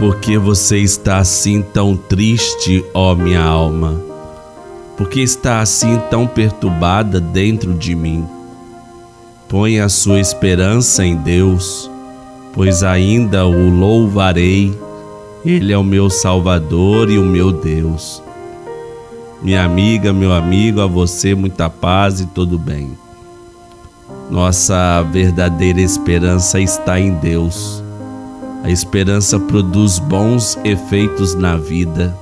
Por 0.00 0.16
que 0.16 0.38
você 0.38 0.78
está 0.78 1.18
assim 1.18 1.60
tão 1.60 1.94
triste, 1.94 2.82
ó 2.94 3.14
minha 3.14 3.42
alma? 3.42 4.00
Por 4.96 5.10
que 5.10 5.20
está 5.20 5.60
assim 5.60 6.00
tão 6.10 6.26
perturbada 6.26 7.20
dentro 7.20 7.74
de 7.74 7.94
mim? 7.94 8.26
Põe 9.46 9.78
a 9.78 9.90
sua 9.90 10.18
esperança 10.18 11.04
em 11.04 11.16
Deus, 11.16 11.90
pois 12.54 12.82
ainda 12.82 13.44
o 13.44 13.68
louvarei. 13.68 14.74
Ele 15.44 15.70
é 15.70 15.76
o 15.76 15.84
meu 15.84 16.08
Salvador 16.08 17.10
e 17.10 17.18
o 17.18 17.22
meu 17.22 17.52
Deus. 17.52 18.22
Minha 19.42 19.66
amiga, 19.66 20.14
meu 20.14 20.32
amigo, 20.32 20.80
a 20.80 20.86
você 20.86 21.34
muita 21.34 21.68
paz 21.68 22.20
e 22.20 22.26
todo 22.26 22.58
bem. 22.58 22.96
Nossa 24.30 25.02
verdadeira 25.12 25.82
esperança 25.82 26.58
está 26.58 26.98
em 26.98 27.12
Deus. 27.16 27.79
A 28.62 28.70
esperança 28.70 29.40
produz 29.40 29.98
bons 29.98 30.58
efeitos 30.64 31.34
na 31.34 31.56
vida. 31.56 32.16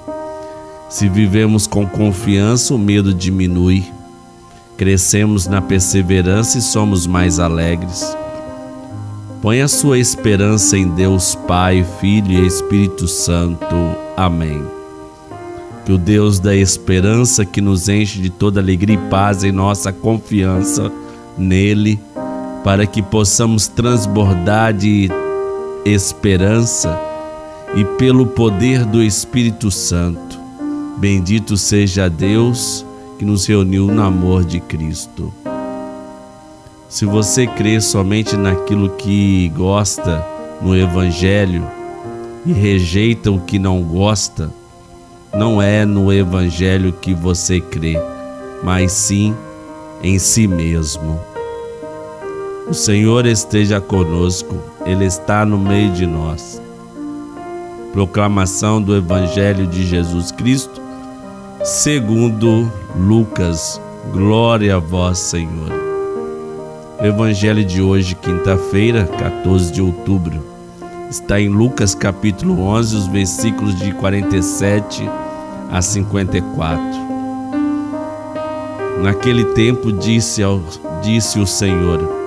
Se 0.89 1.09
vivemos 1.09 1.67
com 1.67 1.87
confiança, 1.87 2.75
o 2.75 2.79
medo 2.79 3.13
diminui. 3.13 3.85
Crescemos 4.77 5.47
na 5.47 5.61
perseverança 5.61 6.59
e 6.59 6.63
somos 6.63 7.07
mais 7.07 7.39
alegres. 7.39 8.17
Põe 9.43 9.61
a 9.61 9.69
sua 9.69 9.99
esperança 9.99 10.79
em 10.79 10.89
Deus 10.89 11.35
Pai, 11.35 11.85
Filho 12.01 12.33
e 12.33 12.47
Espírito 12.47 13.07
Santo. 13.09 13.77
Amém. 14.17 14.65
Que 15.85 15.93
o 15.93 15.99
Deus 15.99 16.39
da 16.39 16.55
esperança 16.55 17.45
que 17.45 17.61
nos 17.61 17.89
enche 17.89 18.21
de 18.21 18.31
toda 18.31 18.61
alegria 18.61 18.95
e 18.95 19.11
paz 19.11 19.43
em 19.43 19.53
nossa 19.53 19.93
confiança 19.93 20.91
nele, 21.37 22.01
para 22.63 22.87
que 22.87 23.03
possamos 23.03 23.69
transbordar 23.69 24.73
de 24.73 25.11
esperança 25.89 26.99
e 27.75 27.85
pelo 27.85 28.27
poder 28.27 28.85
do 28.85 29.03
Espírito 29.03 29.71
Santo. 29.71 30.39
Bendito 30.99 31.57
seja 31.57 32.09
Deus 32.09 32.85
que 33.19 33.25
nos 33.25 33.47
reuniu 33.47 33.87
no 33.87 34.03
amor 34.03 34.45
de 34.45 34.61
Cristo. 34.61 35.33
Se 36.89 37.05
você 37.05 37.47
crê 37.47 37.81
somente 37.81 38.37
naquilo 38.37 38.91
que 38.91 39.49
gosta 39.51 40.25
no 40.63 40.77
Evangelho 40.77 41.67
e 42.47 42.53
rejeita 42.53 43.31
o 43.31 43.41
que 43.41 43.59
não 43.59 43.83
gosta, 43.83 44.51
não 45.35 45.61
é 45.61 45.85
no 45.85 46.13
Evangelho 46.13 46.93
que 46.93 47.13
você 47.13 47.61
crê, 47.61 47.97
mas 48.63 48.93
sim 48.93 49.35
em 50.03 50.19
si 50.19 50.47
mesmo. 50.47 51.21
O 52.69 52.75
Senhor 52.75 53.25
esteja 53.25 53.81
conosco, 53.81 54.55
Ele 54.85 55.07
está 55.07 55.43
no 55.47 55.57
meio 55.57 55.91
de 55.91 56.05
nós. 56.05 56.61
Proclamação 57.95 58.83
do 58.83 58.95
Evangelho 58.95 59.67
de 59.67 59.87
Jesus 59.87 60.31
Cristo, 60.31 60.79
segundo 61.65 62.71
Lucas. 62.95 63.81
Glória 64.13 64.77
a 64.77 64.79
vós, 64.79 65.17
Senhor. 65.17 65.73
Evangelho 67.01 67.65
de 67.65 67.81
hoje, 67.81 68.15
quinta-feira, 68.15 69.07
14 69.19 69.73
de 69.73 69.81
outubro, 69.81 70.45
está 71.09 71.41
em 71.41 71.49
Lucas 71.49 71.95
capítulo 71.95 72.61
11, 72.61 72.97
os 72.97 73.07
versículos 73.07 73.79
de 73.79 73.93
47 73.93 75.09
a 75.71 75.81
54. 75.81 76.79
Naquele 79.03 79.47
tempo 79.55 79.91
disse, 79.91 80.43
ao, 80.43 80.61
disse 81.03 81.39
o 81.39 81.47
Senhor: 81.47 82.18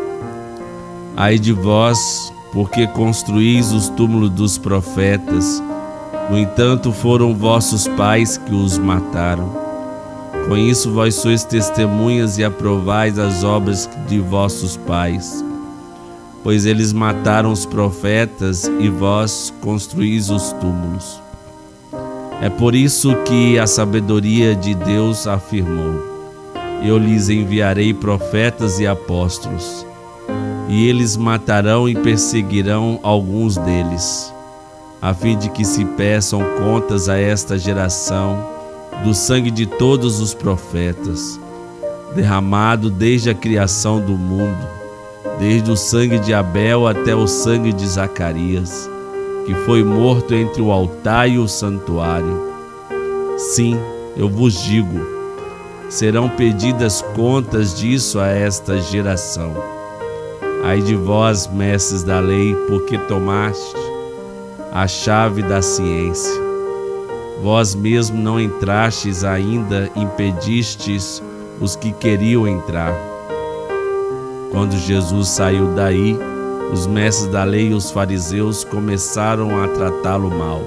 Ai 1.24 1.38
de 1.38 1.54
vós, 1.54 2.34
porque 2.52 2.88
construís 2.88 3.72
os 3.72 3.90
túmulos 3.90 4.32
dos 4.32 4.58
profetas, 4.58 5.62
no 6.32 6.36
entanto 6.36 6.92
foram 6.92 7.36
vossos 7.36 7.88
pais 7.90 8.40
que 8.40 8.56
os 8.56 8.80
mataram. 8.80 9.56
Com 10.48 10.58
isso 10.58 10.92
vós 10.92 11.14
sois 11.14 11.44
testemunhas 11.44 12.40
e 12.40 12.44
aprovais 12.44 13.20
as 13.20 13.44
obras 13.44 13.88
de 14.08 14.18
vossos 14.18 14.78
pais. 14.78 15.46
Pois 16.42 16.66
eles 16.66 16.92
mataram 16.92 17.52
os 17.52 17.68
profetas 17.68 18.64
e 18.80 18.90
vós 18.90 19.54
construís 19.62 20.32
os 20.32 20.52
túmulos. 20.54 21.22
É 22.42 22.50
por 22.50 22.74
isso 22.74 23.16
que 23.26 23.60
a 23.60 23.68
sabedoria 23.68 24.56
de 24.56 24.74
Deus 24.74 25.28
afirmou: 25.28 26.02
eu 26.84 26.98
lhes 26.98 27.30
enviarei 27.30 27.94
profetas 27.94 28.80
e 28.80 28.88
apóstolos, 28.88 29.86
e 30.72 30.88
eles 30.88 31.18
matarão 31.18 31.90
e 31.90 31.94
perseguirão 31.94 32.98
alguns 33.04 33.58
deles, 33.58 34.34
a 35.02 35.14
fim 35.14 35.38
de 35.38 35.50
que 35.50 35.66
se 35.66 35.84
peçam 35.84 36.42
contas 36.60 37.10
a 37.10 37.18
esta 37.18 37.60
geração 37.60 38.42
do 39.04 39.14
sangue 39.14 39.52
de 39.52 39.66
todos 39.66 40.22
os 40.22 40.34
profetas, 40.34 41.38
derramado 42.16 42.90
desde 42.90 43.30
a 43.30 43.34
criação 43.34 44.00
do 44.00 44.14
mundo, 44.14 44.66
desde 45.38 45.70
o 45.70 45.76
sangue 45.76 46.20
de 46.20 46.34
Abel 46.34 46.88
até 46.88 47.14
o 47.14 47.28
sangue 47.28 47.74
de 47.74 47.86
Zacarias, 47.86 48.90
que 49.46 49.54
foi 49.66 49.84
morto 49.84 50.34
entre 50.34 50.62
o 50.62 50.72
altar 50.72 51.30
e 51.30 51.38
o 51.38 51.50
santuário. 51.50 52.50
Sim, 53.38 53.78
eu 54.16 54.30
vos 54.30 54.64
digo, 54.64 55.06
serão 55.90 56.30
pedidas 56.30 57.02
contas 57.14 57.78
disso 57.78 58.22
a 58.22 58.28
esta 58.30 58.80
geração. 58.80 59.81
Ai 60.64 60.80
de 60.80 60.96
vós, 60.96 61.48
mestres 61.48 62.04
da 62.04 62.20
lei, 62.20 62.56
porque 62.68 62.98
tomaste 62.98 63.76
a 64.72 64.88
chave 64.88 65.42
da 65.42 65.62
ciência. 65.62 66.40
Vós 67.42 67.74
mesmo 67.74 68.22
não 68.22 68.40
entrastes 68.40 69.24
ainda, 69.24 69.90
impedistes 69.96 71.22
os 71.60 71.76
que 71.76 71.92
queriam 71.92 72.48
entrar. 72.48 72.94
Quando 74.52 74.78
Jesus 74.78 75.30
saiu 75.30 75.74
daí, 75.74 76.18
os 76.72 76.86
mestres 76.86 77.32
da 77.32 77.44
lei 77.44 77.70
e 77.70 77.74
os 77.74 77.90
fariseus 77.90 78.64
começaram 78.64 79.64
a 79.64 79.68
tratá-lo 79.68 80.30
mal 80.30 80.62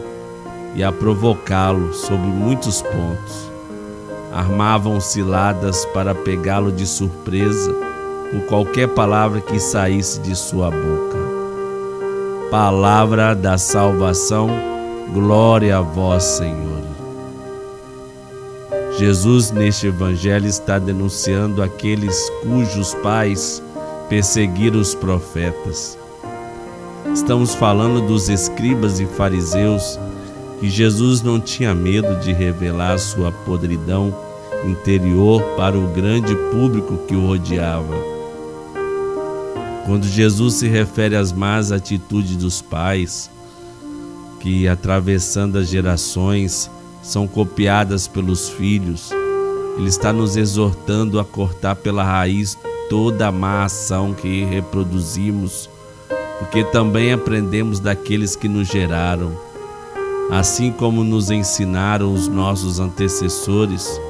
e 0.75 0.83
a 0.83 0.91
provocá-lo 0.91 1.95
sobre 1.95 2.27
muitos 2.27 2.83
pontos 2.83 3.51
armavam 4.33 5.01
ciladas 5.01 5.87
para 5.87 6.13
pegá-lo 6.13 6.73
de 6.73 6.85
surpresa 6.85 7.94
por 8.35 8.47
qualquer 8.47 8.89
palavra 8.89 9.41
que 9.41 9.61
saísse 9.61 10.19
de 10.21 10.35
sua 10.35 10.69
boca. 10.69 11.17
Palavra 12.51 13.33
da 13.33 13.57
salvação, 13.57 14.51
glória 15.13 15.79
a 15.79 15.81
vós, 15.81 16.25
Senhor. 16.25 16.83
Jesus, 18.99 19.53
neste 19.53 19.87
evangelho, 19.87 20.47
está 20.47 20.81
denunciando 20.81 21.63
aqueles 21.63 22.29
cujos 22.43 22.93
pais 22.95 23.63
perseguiram 24.09 24.81
os 24.81 24.97
profetas. 24.97 25.97
Estamos 27.13 27.55
falando 27.55 28.05
dos 28.07 28.29
escribas 28.29 28.99
e 28.99 29.07
fariseus 29.07 29.99
que 30.59 30.69
Jesus 30.69 31.23
não 31.23 31.39
tinha 31.39 31.73
medo 31.73 32.17
de 32.17 32.33
revelar 32.33 32.99
sua 32.99 33.31
podridão 33.31 34.13
interior 34.65 35.41
para 35.57 35.79
o 35.79 35.89
grande 35.89 36.35
público 36.51 36.99
que 37.07 37.15
o 37.15 37.27
rodeava. 37.27 38.14
Quando 39.87 40.07
Jesus 40.07 40.55
se 40.55 40.69
refere 40.69 41.15
às 41.15 41.33
más 41.33 41.71
atitudes 41.71 42.37
dos 42.37 42.63
pais, 42.63 43.31
que 44.41 44.67
atravessando 44.67 45.59
as 45.59 45.69
gerações 45.69 46.71
são 47.03 47.27
copiadas 47.27 48.09
pelos 48.09 48.49
filhos, 48.49 49.11
ele 49.77 49.89
está 49.89 50.13
nos 50.13 50.37
exortando 50.37 51.19
a 51.19 51.25
cortar 51.25 51.77
pela 51.77 52.03
raiz 52.03 52.57
toda 52.89 53.29
a 53.29 53.33
má 53.33 53.65
ação 53.65 54.15
que 54.15 54.45
reproduzimos, 54.45 55.69
porque 56.39 56.65
também 56.65 57.13
aprendemos 57.13 57.81
daqueles 57.81 58.37
que 58.37 58.49
nos 58.49 58.69
geraram. 58.69 59.37
Assim 60.31 60.71
como 60.73 61.05
nos 61.05 61.31
ensinaram 61.31 62.13
os 62.13 62.29
nossos 62.29 62.81
antecessores, 62.81 64.01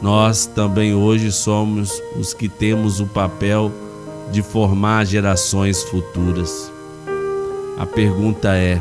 nós 0.00 0.46
também 0.46 0.94
hoje 0.94 1.30
somos 1.30 2.02
os 2.18 2.34
que 2.34 2.48
temos 2.48 2.98
o 2.98 3.06
papel 3.06 3.70
de 4.30 4.42
formar 4.42 5.04
gerações 5.04 5.82
futuras. 5.82 6.70
A 7.78 7.86
pergunta 7.86 8.54
é: 8.54 8.80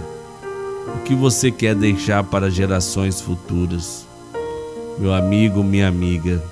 o 0.95 0.99
que 1.03 1.15
você 1.15 1.51
quer 1.51 1.75
deixar 1.75 2.23
para 2.23 2.49
gerações 2.49 3.21
futuras? 3.21 4.05
Meu 4.99 5.13
amigo, 5.13 5.63
minha 5.63 5.87
amiga, 5.87 6.43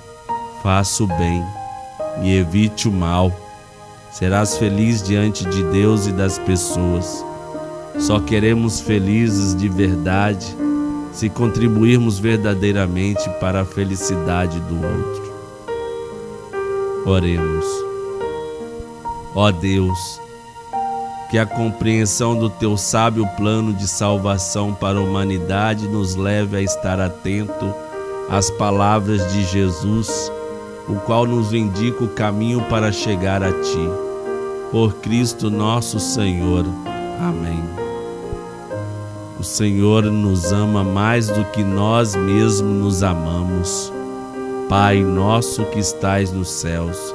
faça 0.62 1.04
o 1.04 1.06
bem 1.06 1.44
e 2.22 2.36
evite 2.36 2.88
o 2.88 2.92
mal. 2.92 3.32
Serás 4.10 4.56
feliz 4.56 5.02
diante 5.02 5.44
de 5.44 5.62
Deus 5.64 6.06
e 6.06 6.12
das 6.12 6.38
pessoas. 6.38 7.24
Só 7.98 8.18
queremos 8.18 8.80
felizes 8.80 9.54
de 9.54 9.68
verdade 9.68 10.56
se 11.12 11.28
contribuirmos 11.28 12.18
verdadeiramente 12.18 13.28
para 13.40 13.62
a 13.62 13.64
felicidade 13.64 14.58
do 14.60 14.74
outro. 14.76 15.30
Oremos. 17.06 17.89
Ó 19.34 19.50
Deus, 19.52 20.20
que 21.30 21.38
a 21.38 21.46
compreensão 21.46 22.36
do 22.36 22.50
teu 22.50 22.76
sábio 22.76 23.26
plano 23.36 23.72
de 23.72 23.86
salvação 23.86 24.74
para 24.74 24.98
a 24.98 25.02
humanidade 25.02 25.86
nos 25.86 26.16
leve 26.16 26.56
a 26.56 26.62
estar 26.62 27.00
atento 27.00 27.72
às 28.28 28.50
palavras 28.50 29.32
de 29.32 29.44
Jesus, 29.44 30.30
o 30.88 30.96
qual 30.96 31.26
nos 31.26 31.54
indica 31.54 32.02
o 32.02 32.08
caminho 32.08 32.60
para 32.62 32.90
chegar 32.90 33.42
a 33.42 33.52
ti. 33.52 33.88
Por 34.72 34.94
Cristo 34.94 35.50
nosso 35.50 36.00
Senhor. 36.00 36.64
Amém. 37.20 37.62
O 39.38 39.44
Senhor 39.44 40.02
nos 40.04 40.52
ama 40.52 40.82
mais 40.82 41.28
do 41.28 41.44
que 41.46 41.62
nós 41.62 42.14
mesmos 42.16 42.62
nos 42.62 43.02
amamos. 43.02 43.92
Pai 44.68 45.02
nosso 45.02 45.64
que 45.66 45.78
estais 45.78 46.30
nos 46.30 46.50
céus, 46.50 47.14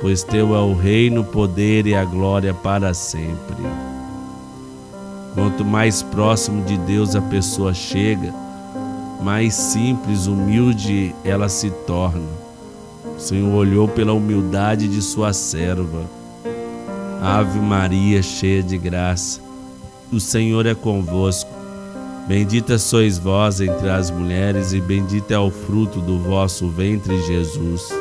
pois 0.00 0.22
teu 0.22 0.54
é 0.54 0.60
o 0.60 0.74
reino, 0.74 1.20
o 1.20 1.24
poder 1.24 1.86
e 1.86 1.94
a 1.94 2.04
glória 2.04 2.54
para 2.54 2.94
sempre. 2.94 3.56
Quanto 5.34 5.64
mais 5.64 6.02
próximo 6.02 6.64
de 6.64 6.76
Deus 6.78 7.14
a 7.14 7.20
pessoa 7.20 7.72
chega, 7.72 8.34
mais 9.22 9.54
simples, 9.54 10.26
humilde 10.26 11.14
ela 11.24 11.48
se 11.48 11.70
torna. 11.86 12.28
O 13.16 13.20
Senhor 13.20 13.54
olhou 13.54 13.86
pela 13.86 14.12
humildade 14.12 14.88
de 14.88 15.02
sua 15.02 15.32
serva. 15.32 16.04
Ave 17.22 17.58
Maria, 17.58 18.22
cheia 18.22 18.62
de 18.62 18.78
graça, 18.78 19.40
o 20.10 20.18
Senhor 20.18 20.64
é 20.64 20.74
convosco. 20.74 21.50
Bendita 22.26 22.78
sois 22.78 23.18
vós 23.18 23.60
entre 23.60 23.90
as 23.90 24.10
mulheres, 24.10 24.72
e 24.72 24.80
bendito 24.80 25.30
é 25.30 25.38
o 25.38 25.50
fruto 25.50 26.00
do 26.00 26.18
vosso 26.18 26.68
ventre, 26.68 27.20
Jesus. 27.26 27.92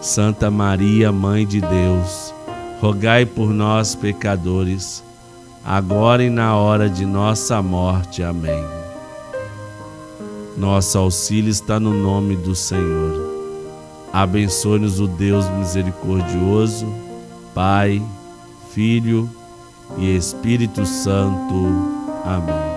Santa 0.00 0.50
Maria, 0.50 1.12
Mãe 1.12 1.46
de 1.46 1.60
Deus, 1.60 2.34
rogai 2.80 3.26
por 3.26 3.50
nós, 3.50 3.94
pecadores 3.94 5.02
agora 5.64 6.22
e 6.24 6.30
na 6.30 6.56
hora 6.56 6.88
de 6.88 7.04
nossa 7.04 7.62
morte. 7.62 8.22
Amém. 8.22 8.64
Nosso 10.56 10.98
auxílio 10.98 11.50
está 11.50 11.78
no 11.78 11.92
nome 11.92 12.36
do 12.36 12.54
Senhor. 12.54 13.28
Abençoe-nos 14.12 14.98
o 15.00 15.06
Deus 15.06 15.48
misericordioso, 15.50 16.92
Pai, 17.54 18.02
Filho 18.72 19.30
e 19.96 20.16
Espírito 20.16 20.84
Santo. 20.84 21.54
Amém. 22.24 22.70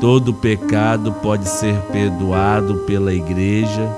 Todo 0.00 0.34
pecado 0.34 1.12
pode 1.12 1.48
ser 1.48 1.76
perdoado 1.92 2.78
pela 2.86 3.14
Igreja, 3.14 3.88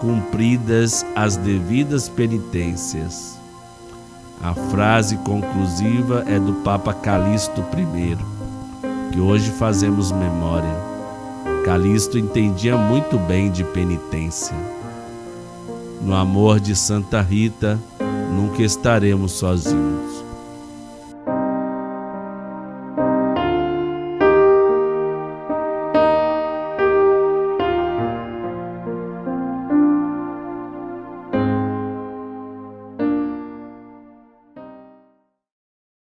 cumpridas 0.00 1.04
as 1.14 1.36
devidas 1.36 2.08
penitências. 2.08 3.38
A 4.40 4.54
frase 4.54 5.16
conclusiva 5.18 6.24
é 6.26 6.38
do 6.38 6.54
Papa 6.62 6.94
Calixto 6.94 7.60
I, 7.60 8.16
que 9.12 9.20
hoje 9.20 9.50
fazemos 9.50 10.12
memória. 10.12 10.88
Calixto 11.64 12.16
entendia 12.18 12.76
muito 12.76 13.18
bem 13.18 13.50
de 13.50 13.64
penitência. 13.64 14.56
No 16.00 16.14
amor 16.14 16.60
de 16.60 16.76
Santa 16.76 17.20
Rita, 17.20 17.78
nunca 18.32 18.62
estaremos 18.62 19.32
sozinhos. 19.32 20.27